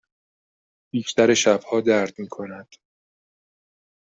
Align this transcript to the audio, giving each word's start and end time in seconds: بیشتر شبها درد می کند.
بیشتر 0.91 1.33
شبها 1.33 1.81
درد 1.81 2.19
می 2.19 2.27
کند. 2.27 2.67